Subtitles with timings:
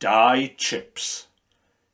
[0.00, 1.26] Di Chips.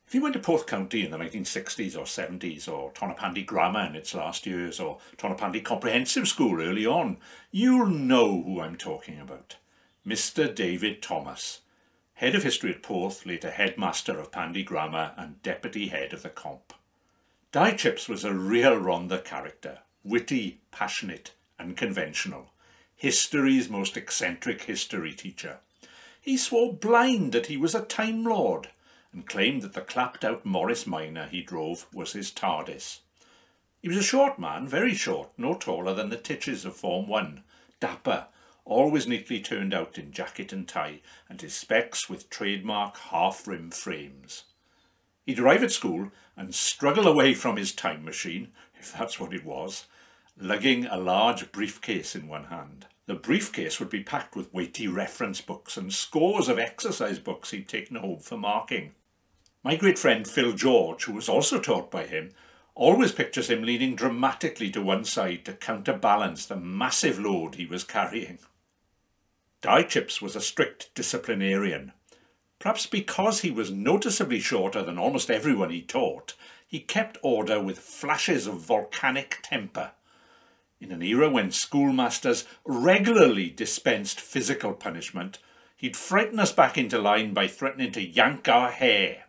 [0.05, 3.95] If you went to Porth County in the 1960s or 70s, or Tonypandy Grammar in
[3.95, 7.17] its last years, or Tonypandy Comprehensive School early on,
[7.49, 9.55] you'll know who I'm talking about.
[10.05, 10.53] Mr.
[10.53, 11.61] David Thomas,
[12.13, 16.29] head of history at Porth, later headmaster of Pandy Grammar and deputy head of the
[16.29, 16.75] comp.
[17.51, 22.53] Di Chips was a real Rhondda character, witty, passionate, and conventional.
[22.95, 25.57] History's most eccentric history teacher.
[26.25, 28.71] He swore blind that he was a Time Lord
[29.13, 33.01] and claimed that the clapped-out Morris Minor he drove was his TARDIS.
[33.79, 37.43] He was a short man, very short, no taller than the titches of Form 1,
[37.79, 38.25] dapper,
[38.65, 44.45] always neatly turned out in jacket and tie, and his specs with trademark half-rim frames.
[45.27, 49.45] He'd arrive at school and struggle away from his time machine, if that's what it
[49.45, 49.85] was,
[50.35, 52.87] lugging a large briefcase in one hand.
[53.07, 57.67] The briefcase would be packed with weighty reference books and scores of exercise books he'd
[57.67, 58.95] taken home for marking.
[59.63, 62.31] My great friend Phil George, who was also taught by him,
[62.73, 67.83] always pictures him leaning dramatically to one side to counterbalance the massive load he was
[67.83, 68.39] carrying.
[69.61, 71.93] Di Chips was a strict disciplinarian.
[72.59, 76.33] Perhaps because he was noticeably shorter than almost everyone he taught,
[76.67, 79.91] he kept order with flashes of volcanic temper.
[80.79, 85.39] In an era when schoolmasters regularly dispensed physical punishment,
[85.77, 89.25] he'd frighten us back into line by threatening to yank our hair.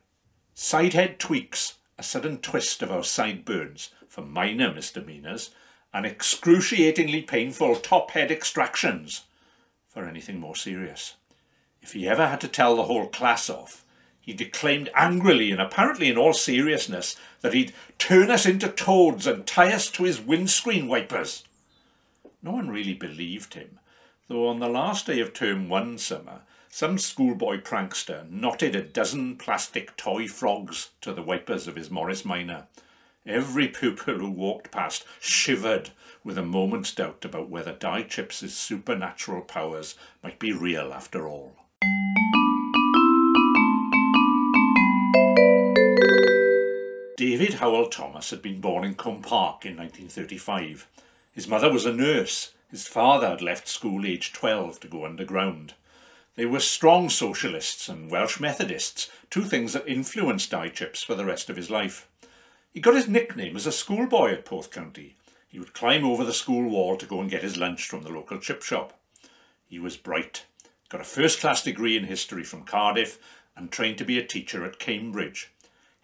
[0.54, 5.50] Sidehead tweaks, a sudden twist of our sideburns for minor misdemeanours,
[5.94, 9.22] and excruciatingly painful top head extractions
[9.88, 11.14] for anything more serious.
[11.80, 13.84] If he ever had to tell the whole class off,
[14.26, 19.46] he declaimed angrily and apparently in all seriousness that he'd turn us into toads and
[19.46, 21.44] tie us to his windscreen wipers.
[22.42, 23.78] No one really believed him,
[24.26, 29.36] though on the last day of term one summer, some schoolboy prankster knotted a dozen
[29.36, 32.66] plastic toy frogs to the wipers of his Morris Minor.
[33.24, 35.90] Every pupil who walked past shivered
[36.24, 41.56] with a moment's doubt about whether Di Chips's supernatural powers might be real after all.
[47.36, 50.88] David Howell Thomas had been born in Cwmparc in 1935.
[51.32, 52.54] His mother was a nurse.
[52.70, 55.74] His father had left school aged 12 to go underground.
[56.34, 61.50] They were strong socialists and Welsh Methodists, two things that influenced Chips for the rest
[61.50, 62.08] of his life.
[62.72, 65.16] He got his nickname as a schoolboy at Porth County.
[65.46, 68.08] He would climb over the school wall to go and get his lunch from the
[68.08, 68.98] local chip shop.
[69.68, 70.46] He was bright,
[70.88, 73.18] got a first-class degree in history from Cardiff
[73.54, 75.50] and trained to be a teacher at Cambridge.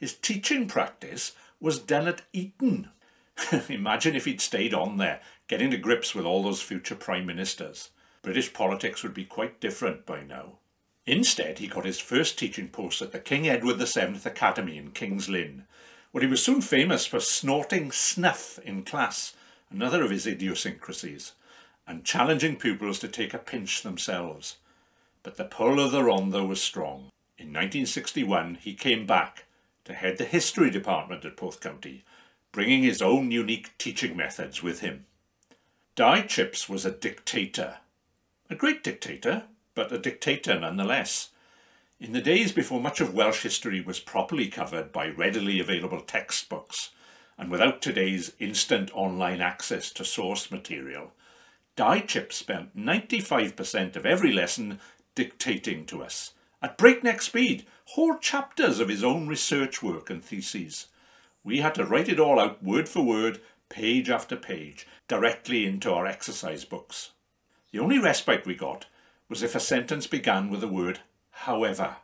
[0.03, 2.91] His teaching practice was done at Eton.
[3.69, 7.91] Imagine if he'd stayed on there, getting to grips with all those future prime ministers.
[8.21, 10.59] British politics would be quite different by now.
[11.07, 15.29] Instead, he got his first teaching post at the King Edward VII Academy in King's
[15.29, 15.67] Lynn,
[16.11, 19.37] where he was soon famous for snorting snuff in class,
[19.71, 21.35] another of his idiosyncrasies,
[21.87, 24.57] and challenging pupils to take a pinch themselves.
[25.23, 27.11] But the pull of the Rhondda was strong.
[27.39, 29.45] In 1961, he came back
[29.85, 32.05] to head the history department at Porth County,
[32.53, 35.07] bringing his own unique teaching methods with him.
[35.95, 37.77] Di Chips was a dictator
[38.53, 39.45] a great dictator,
[39.75, 41.31] but a dictator nonetheless.
[41.99, 46.91] In the days before much of Welsh history was properly covered by readily available textbooks,
[47.39, 51.13] and without today's instant online access to source material,
[51.77, 54.81] Di Chip spent 95% of every lesson
[55.15, 60.87] dictating to us, at breakneck speed, whole chapters of his own research work and theses.
[61.45, 65.93] We had to write it all out word for word, page after page, directly into
[65.93, 67.11] our exercise books.
[67.73, 68.87] The only respite we got
[69.29, 71.01] was if a sentence began with the word
[71.33, 71.97] however,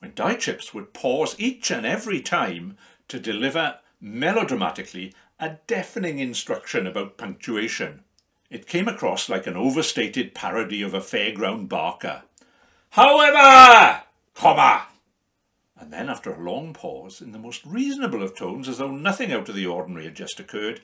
[0.00, 2.76] when Di Chips would pause each and every time
[3.08, 8.02] to deliver melodramatically a deafening instruction about punctuation.
[8.50, 12.22] It came across like an overstated parody of a fairground barker.
[12.94, 14.02] However,
[14.34, 14.86] comma.
[15.76, 19.32] And then after a long pause, in the most reasonable of tones, as though nothing
[19.32, 20.80] out of the ordinary had just occurred,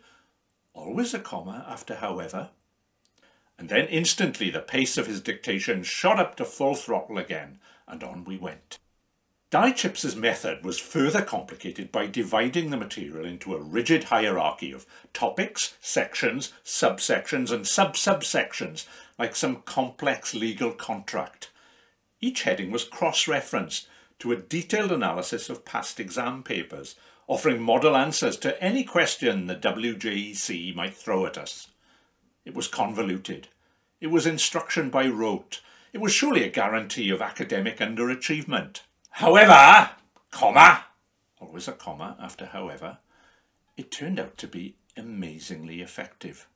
[0.74, 2.50] always a comma after however
[3.60, 8.02] and then instantly the pace of his dictation shot up to full throttle again, and
[8.02, 8.78] on we went.
[9.50, 14.86] Di Chips's method was further complicated by dividing the material into a rigid hierarchy of
[15.12, 18.86] topics, sections, subsections, and sub-subsections,
[19.18, 21.50] like some complex legal contract.
[22.20, 23.88] Each heading was cross-referenced
[24.19, 26.94] to a detailed analysis of past exam papers,
[27.26, 31.69] offering model answers to any question the WJEC might throw at us.
[32.44, 33.49] It was convoluted.
[34.00, 35.61] It was instruction by rote.
[35.93, 38.81] It was surely a guarantee of academic underachievement.
[39.11, 39.90] However,
[40.31, 40.84] comma,
[41.40, 42.99] always a comma after however,
[43.76, 46.46] it turned out to be amazingly effective.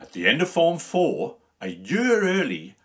[0.00, 2.76] At the end of Form 4, a year early,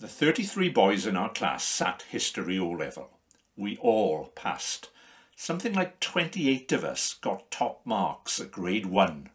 [0.00, 3.10] the 33 boys in our class sat History O-Level.
[3.56, 4.90] We all passed.
[5.34, 9.28] Something like 28 of us got top marks at grade 1.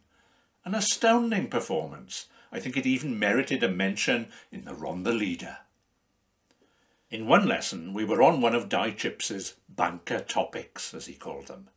[0.63, 2.27] An astounding performance.
[2.49, 5.57] I think it even merited a mention in the Rhondda Leader.
[7.11, 11.47] In one lesson, we were on one of Di Chips's banker topics, as he called
[11.47, 11.67] them.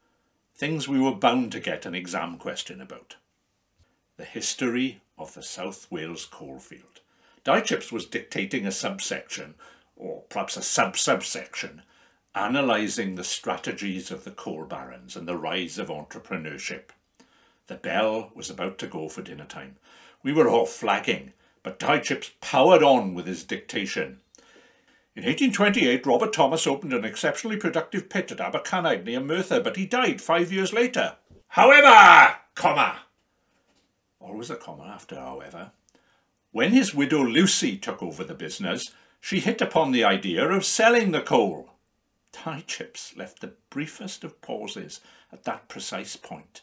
[0.55, 3.17] Things we were bound to get an exam question about.
[4.17, 7.01] The history of the South Wales coalfield.
[7.47, 7.63] Di
[7.93, 9.55] was dictating a subsection,
[9.95, 11.83] or perhaps a sub-subsection,
[12.35, 16.89] analysing the strategies of the coal barons and the rise of entrepreneurship.
[17.69, 19.77] The bell was about to go for dinner time.
[20.25, 22.03] We were all flagging, but Di
[22.41, 24.19] powered on with his dictation.
[25.15, 29.87] In 1828, Robert Thomas opened an exceptionally productive pit at Abercanaid near Merthyr, but he
[29.87, 31.15] died five years later.
[31.47, 33.03] However, comma,
[34.19, 35.71] always a comma after however,
[36.57, 41.13] when his widow Lucy took over the business, she hit upon the idea of selling
[41.13, 41.69] the coal.
[42.33, 45.01] Di Chips left the briefest of pauses
[45.31, 46.63] at that precise point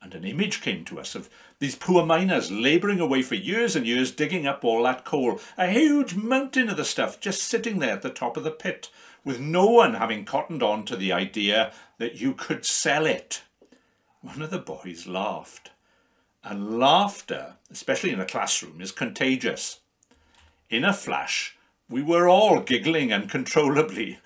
[0.00, 1.28] and an image came to us of
[1.58, 5.66] these poor miners labouring away for years and years digging up all that coal, a
[5.66, 8.88] huge mountain of the stuff just sitting there at the top of the pit,
[9.24, 13.42] with no one having cottoned on to the idea that you could sell it.
[14.22, 15.72] One of the boys laughed.
[16.44, 19.80] And laughter, especially in a classroom, is contagious.
[20.70, 21.56] In a flash,
[21.88, 24.18] we were all giggling uncontrollably,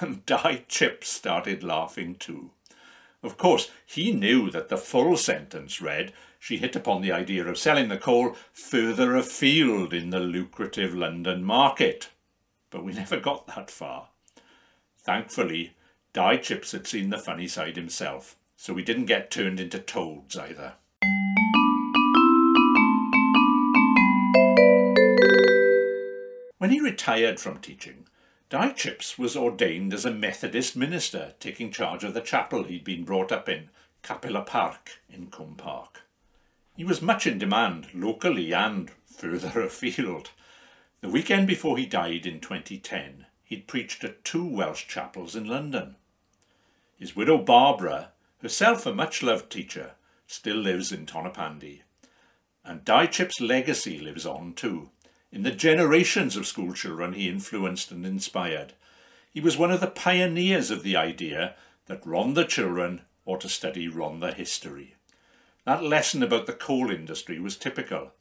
[0.00, 2.50] and Di Chips started laughing too.
[3.22, 7.58] Of course, he knew that the full sentence read, she hit upon the idea of
[7.58, 12.10] selling the coal further afield in the lucrative London market.
[12.70, 14.08] But we never got that far.
[14.98, 15.74] Thankfully,
[16.12, 20.36] Di Chips had seen the funny side himself, so we didn't get turned into toads
[20.36, 20.74] either.
[26.66, 28.08] When he retired from teaching,
[28.50, 33.04] Di Chips was ordained as a Methodist minister, taking charge of the chapel he'd been
[33.04, 33.70] brought up in,
[34.02, 35.98] Capilla Park in Cwmparc.
[36.76, 40.30] He was much in demand, locally and further afield.
[41.02, 45.94] The weekend before he died in 2010, he'd preached at two Welsh chapels in London.
[46.98, 48.10] His widow Barbara,
[48.42, 49.92] herself a much-loved teacher,
[50.26, 51.82] still lives in Tonypandy.
[52.64, 54.90] And Di Chips' legacy lives on too
[55.36, 58.72] in the generations of schoolchildren he influenced and inspired.
[59.30, 61.54] He was one of the pioneers of the idea
[61.88, 64.94] that Rhondda children ought to study Rhondda history.
[65.66, 68.12] That lesson about the coal industry was typical.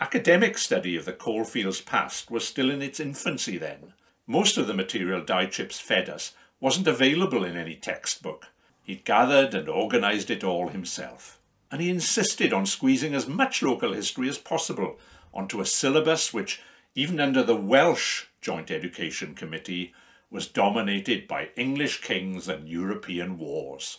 [0.00, 3.92] Academic study of the coalfields past was still in its infancy then.
[4.26, 8.46] Most of the material Di Chips fed us wasn't available in any textbook.
[8.84, 11.38] He'd gathered and organised it all himself.
[11.70, 14.98] And he insisted on squeezing as much local history as possible
[15.32, 16.60] onto a syllabus which,
[16.94, 19.94] even under the Welsh Joint Education Committee,
[20.30, 23.98] was dominated by English kings and European wars.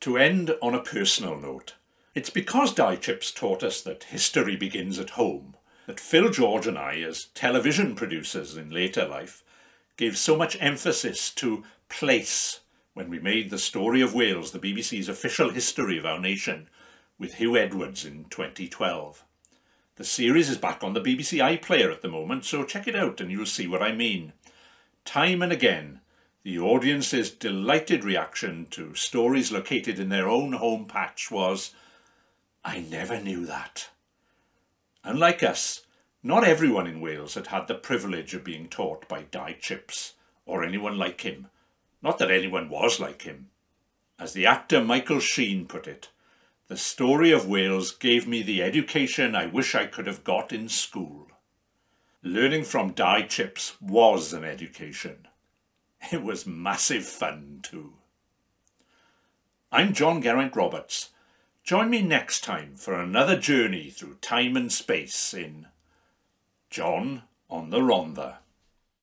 [0.00, 1.74] To end on a personal note,
[2.14, 5.54] it's because Di Chips taught us that history begins at home
[5.86, 9.42] that Phil George and I, as television producers in later life,
[9.96, 12.60] gave so much emphasis to place
[12.98, 16.68] when we made the story of Wales the BBC's official history of our nation
[17.16, 19.22] with Huw Edwards in 2012.
[19.94, 23.20] The series is back on the BBC iPlayer at the moment, so check it out
[23.20, 24.32] and you'll see what I mean.
[25.04, 26.00] Time and again,
[26.42, 31.72] the audience's delighted reaction to stories located in their own home patch was,
[32.64, 33.90] I never knew that.
[35.04, 35.82] Unlike us,
[36.24, 40.14] not everyone in Wales had had the privilege of being taught by Di Chips,
[40.46, 41.46] or anyone like him,
[42.02, 43.50] not that anyone was like him.
[44.18, 46.08] As the actor Michael Sheen put it,
[46.68, 50.68] the story of Wales gave me the education I wish I could have got in
[50.68, 51.30] school.
[52.22, 55.28] Learning from Di Chips was an education.
[56.12, 57.94] It was massive fun too.
[59.72, 61.10] I'm John Geraint Roberts.
[61.64, 65.66] Join me next time for another journey through time and space in
[66.70, 68.36] John on the Rhondda.